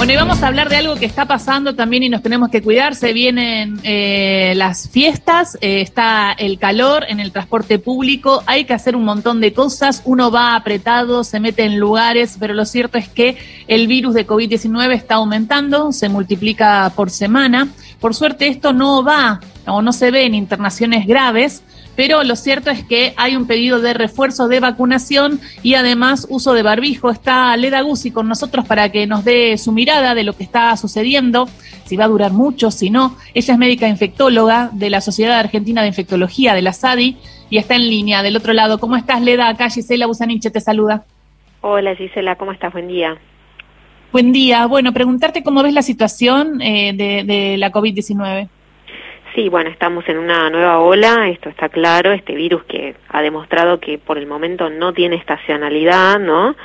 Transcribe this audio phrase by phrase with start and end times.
[0.00, 2.62] Bueno, y vamos a hablar de algo que está pasando también y nos tenemos que
[2.62, 2.94] cuidar.
[2.94, 8.72] Se vienen eh, las fiestas, eh, está el calor en el transporte público, hay que
[8.72, 10.00] hacer un montón de cosas.
[10.06, 13.36] Uno va apretado, se mete en lugares, pero lo cierto es que
[13.68, 17.68] el virus de COVID-19 está aumentando, se multiplica por semana.
[18.00, 21.62] Por suerte esto no va o no se ve en internaciones graves
[22.00, 26.54] pero lo cierto es que hay un pedido de refuerzo de vacunación y además uso
[26.54, 27.10] de barbijo.
[27.10, 30.74] Está Leda Guzzi con nosotros para que nos dé su mirada de lo que está
[30.78, 31.46] sucediendo,
[31.84, 33.18] si va a durar mucho, si no.
[33.34, 37.18] Ella es médica infectóloga de la Sociedad Argentina de Infectología, de la SADI,
[37.50, 38.78] y está en línea del otro lado.
[38.78, 39.48] ¿Cómo estás, Leda?
[39.48, 41.04] Acá Gisela Busaniche te saluda.
[41.60, 42.72] Hola, Gisela, ¿cómo estás?
[42.72, 43.18] Buen día.
[44.10, 44.64] Buen día.
[44.64, 48.48] Bueno, preguntarte cómo ves la situación eh, de, de la COVID-19.
[49.34, 53.78] Sí, bueno, estamos en una nueva ola, esto está claro, este virus que ha demostrado
[53.78, 56.56] que por el momento no tiene estacionalidad, ¿no?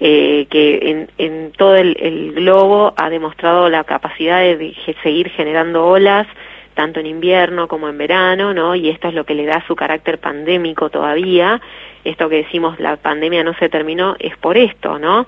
[0.00, 5.86] Eh, que en, en todo el, el, globo ha demostrado la capacidad de seguir generando
[5.86, 6.26] olas,
[6.74, 8.74] tanto en invierno como en verano, ¿no?
[8.74, 11.60] Y esto es lo que le da su carácter pandémico todavía.
[12.02, 15.26] Esto que decimos, la pandemia no se terminó, es por esto, ¿no?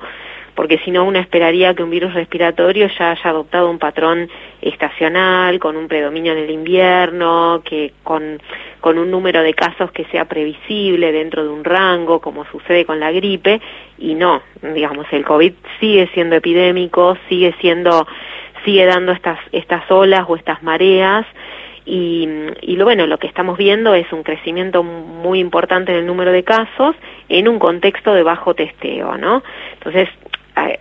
[0.54, 4.28] Porque si no uno esperaría que un virus respiratorio ya haya adoptado un patrón
[4.60, 8.40] estacional, con un predominio en el invierno, que con,
[8.80, 13.00] con un número de casos que sea previsible dentro de un rango, como sucede con
[13.00, 13.60] la gripe,
[13.98, 14.42] y no,
[14.74, 18.06] digamos, el COVID sigue siendo epidémico, sigue siendo,
[18.64, 21.26] sigue dando estas, estas olas o estas mareas,
[21.84, 22.28] y,
[22.60, 26.30] y, lo bueno, lo que estamos viendo es un crecimiento muy importante en el número
[26.30, 26.94] de casos
[27.28, 29.42] en un contexto de bajo testeo, ¿no?
[29.74, 30.08] Entonces,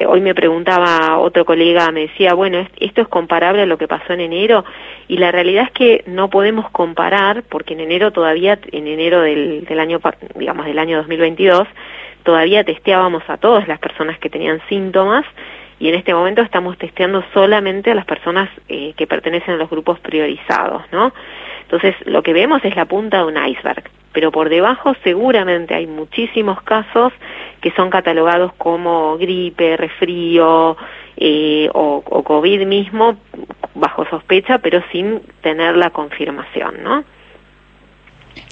[0.08, 4.14] hoy me preguntaba otro colega, me decía, bueno, ¿esto es comparable a lo que pasó
[4.14, 4.66] en enero?
[5.08, 9.66] Y la realidad es que no podemos comparar, porque en enero todavía, en enero del,
[9.66, 10.00] del año,
[10.36, 11.68] digamos, del año 2022,
[12.24, 15.26] todavía testeábamos a todas las personas que tenían síntomas,
[15.82, 19.70] y en este momento estamos testeando solamente a las personas eh, que pertenecen a los
[19.70, 21.12] grupos priorizados, ¿no?
[21.64, 25.88] Entonces, lo que vemos es la punta de un iceberg, pero por debajo seguramente hay
[25.88, 27.14] muchísimos casos
[27.62, 30.76] que son catalogados como gripe, resfrío
[31.18, 33.16] eh, o, o, COVID mismo
[33.76, 37.04] bajo sospecha, pero sin tener la confirmación, ¿no?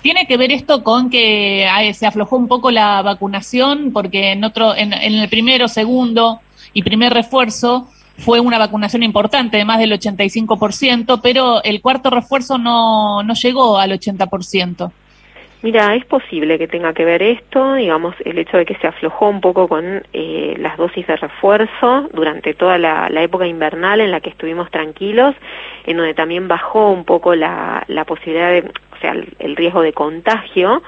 [0.01, 3.91] ¿Tiene que ver esto con que se aflojó un poco la vacunación?
[3.91, 6.39] Porque en, otro, en, en el primero, segundo
[6.73, 7.87] y primer refuerzo
[8.19, 13.77] fue una vacunación importante, de más del 85%, pero el cuarto refuerzo no, no llegó
[13.77, 14.91] al 80%.
[15.61, 19.27] Mira, es posible que tenga que ver esto, digamos, el hecho de que se aflojó
[19.27, 24.21] un poco con eh, las dosis de refuerzo durante toda la, época invernal en la
[24.21, 25.35] que estuvimos tranquilos,
[25.85, 29.81] en donde también bajó un poco la, la posibilidad de, o sea, el, el riesgo
[29.81, 30.81] de contagio,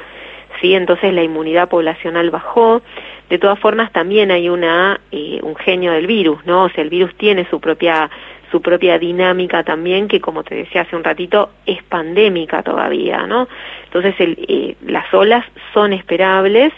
[0.62, 0.74] ¿sí?
[0.74, 2.82] Entonces la inmunidad poblacional bajó.
[3.30, 6.64] De todas formas, también hay una, eh, un genio del virus, ¿no?
[6.66, 8.10] O sea, el virus tiene su propia
[8.52, 13.48] su propia dinámica también, que como te decía hace un ratito, es pandémica todavía, ¿no?
[13.86, 16.74] Entonces eh, las olas son esperables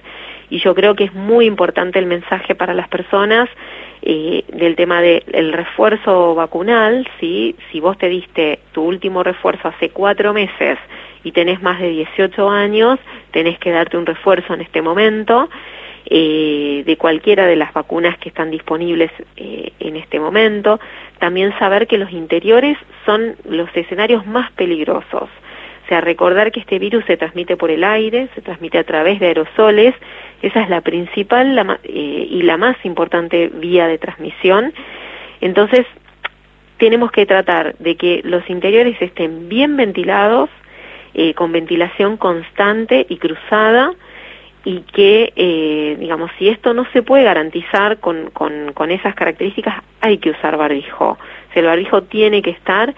[0.49, 3.49] y yo creo que es muy importante el mensaje para las personas
[4.03, 7.55] eh, del tema del refuerzo vacunal, ¿sí?
[7.71, 10.77] Si vos te diste tu último refuerzo hace cuatro meses
[11.23, 12.99] y tenés más de 18 años,
[13.31, 15.49] tenés que darte un refuerzo en este momento
[16.05, 20.79] eh, de cualquiera de las vacunas que están disponibles en este momento.
[21.23, 25.29] También saber que los interiores son los escenarios más peligrosos.
[25.29, 29.21] O sea, recordar que este virus se transmite por el aire, se transmite a través
[29.21, 29.95] de aerosoles,
[30.41, 34.73] esa es la principal eh, y la más importante vía de transmisión.
[35.39, 35.85] Entonces,
[36.75, 40.49] tenemos que tratar de que los interiores estén bien ventilados,
[41.13, 43.93] eh, con ventilación constante y cruzada,
[44.65, 49.83] y que, eh, digamos, si esto no se puede garantizar con, con, con esas características,
[49.99, 51.11] hay que usar barbijo.
[51.11, 52.93] O el barbijo tiene que estar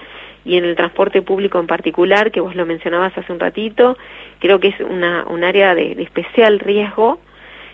[0.45, 3.97] y en el transporte público en particular, que vos lo mencionabas hace un ratito,
[4.39, 7.19] creo que es una, un área de, de especial riesgo,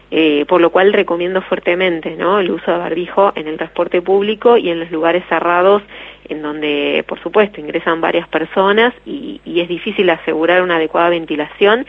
[0.09, 4.69] eh, por lo cual recomiendo fuertemente el uso de barbijo en el transporte público y
[4.69, 5.83] en los lugares cerrados
[6.27, 11.86] en donde, por supuesto, ingresan varias personas y, y es difícil asegurar una adecuada ventilación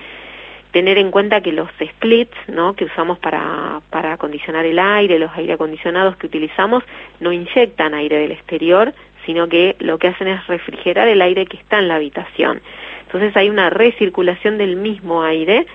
[0.73, 2.75] tener en cuenta que los splits ¿no?
[2.75, 6.83] que usamos para, para acondicionar el aire, los aire acondicionados que utilizamos,
[7.21, 8.93] no inyectan aire del exterior,
[9.25, 12.61] sino que lo que hacen es refrigerar el aire que está en la habitación.
[13.07, 15.67] Entonces hay una recirculación del mismo aire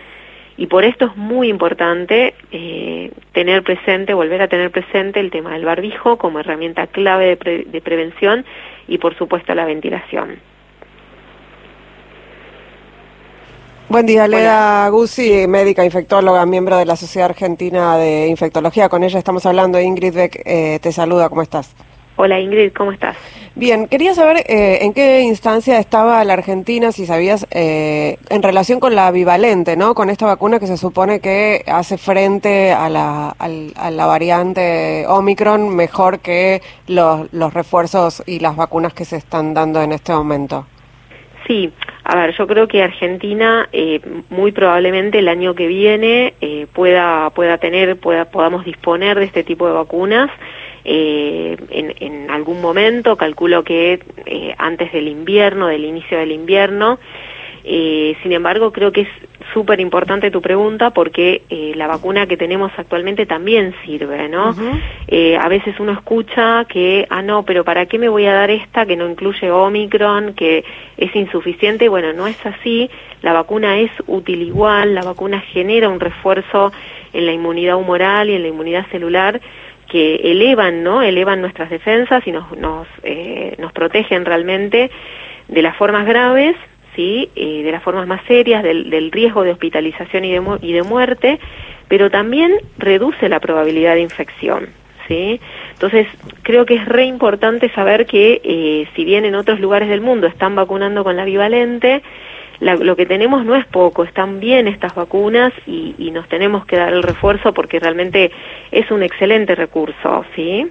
[0.57, 5.53] y por esto es muy importante eh, tener presente, volver a tener presente el tema
[5.53, 8.43] del barbijo como herramienta clave de, pre de prevención
[8.87, 10.39] y por supuesto la ventilación.
[13.89, 18.89] Buen día, Leda Guzzi, médica infectóloga, miembro de la Sociedad Argentina de Infectología.
[18.89, 19.79] Con ella estamos hablando.
[19.79, 21.73] Ingrid Beck eh, te saluda, ¿cómo estás?
[22.17, 23.15] Hola Ingrid, ¿cómo estás?
[23.55, 28.81] Bien, quería saber eh, en qué instancia estaba la Argentina, si sabías, eh, en relación
[28.81, 29.95] con la bivalente, ¿no?
[29.95, 35.69] Con esta vacuna que se supone que hace frente a la, a la variante Omicron
[35.73, 40.65] mejor que los, los refuerzos y las vacunas que se están dando en este momento.
[41.47, 41.71] Sí,
[42.09, 43.99] a ver, yo creo que Argentina eh,
[44.29, 49.43] muy probablemente el año que viene eh, pueda pueda tener pueda podamos disponer de este
[49.43, 50.31] tipo de vacunas
[50.85, 53.99] eh, en, algún momento, calculo que
[54.57, 56.97] antes del invierno, del inicio del invierno.
[57.69, 59.09] Eh, sin embargo, creo que es
[59.53, 64.55] súper importante tu pregunta porque eh, la vacuna que tenemos actualmente también sirve, ¿no?
[65.09, 68.51] eh, a veces uno escucha que, ah, no, pero ¿para qué me voy a dar
[68.51, 70.63] esta que no incluye Omicron, que
[70.95, 71.89] es insuficiente?
[71.89, 72.89] Bueno, no es así.
[73.21, 76.71] La vacuna es útil igual, la vacuna genera un refuerzo
[77.11, 79.41] en la inmunidad humoral y en la inmunidad celular
[79.89, 81.01] que elevan, ¿no?
[81.01, 84.89] Elevan nuestras defensas y nos, nos, eh, nos protegen realmente
[85.49, 86.55] de las formas graves,
[86.97, 87.29] ¿sí?
[87.35, 90.83] Eh, de las formas más serias, del, del riesgo de hospitalización y de, y de
[90.83, 91.39] muerte,
[91.87, 94.67] pero también reduce la probabilidad de infección,
[95.07, 95.39] ¿sí?
[95.73, 96.07] Entonces,
[96.43, 100.27] creo que es re importante saber que eh, si bien en otros lugares del mundo
[100.27, 102.01] están vacunando con la bivalente,
[102.59, 106.65] la, lo que tenemos no es poco, están bien estas vacunas y, y, nos tenemos
[106.65, 108.31] que dar el refuerzo porque realmente
[108.71, 110.65] es un excelente recurso, ¿sí?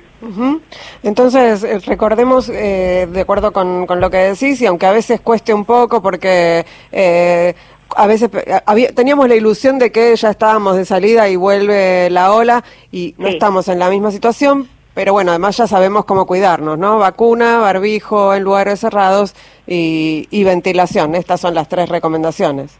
[1.02, 5.20] Entonces, eh, recordemos, eh, de acuerdo con, con, lo que decís, y aunque a veces
[5.20, 6.64] cueste un poco porque...
[6.92, 7.54] Eh,
[7.94, 8.30] a veces
[8.66, 13.14] había, teníamos la ilusión de que ya estábamos de salida y vuelve la ola y
[13.18, 13.34] no sí.
[13.34, 16.98] estamos en la misma situación, pero bueno, además ya sabemos cómo cuidarnos, ¿no?
[16.98, 19.34] Vacuna, barbijo en lugares cerrados
[19.66, 21.14] y, y ventilación.
[21.14, 22.72] Estas son las tres recomendaciones.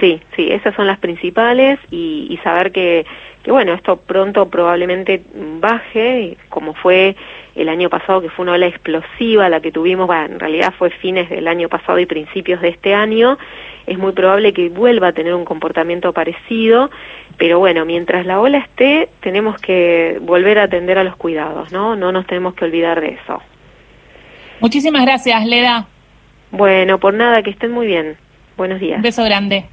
[0.00, 3.06] Sí, sí, esas son las principales y, y saber que,
[3.42, 7.16] que, bueno, esto pronto probablemente baje, como fue
[7.54, 10.90] el año pasado, que fue una ola explosiva la que tuvimos, bueno, en realidad fue
[10.90, 13.38] fines del año pasado y principios de este año,
[13.86, 16.90] es muy probable que vuelva a tener un comportamiento parecido,
[17.38, 21.96] pero bueno, mientras la ola esté, tenemos que volver a atender a los cuidados, ¿no?
[21.96, 23.40] No nos tenemos que olvidar de eso.
[24.60, 25.86] Muchísimas gracias, Leda.
[26.50, 28.16] Bueno, por nada, que estén muy bien.
[28.56, 28.96] Buenos días.
[28.96, 29.66] Un beso grande.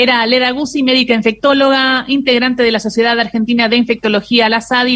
[0.00, 4.86] Era Leda Guzzi, médica infectóloga, integrante de la Sociedad Argentina de Infectología, la SADI.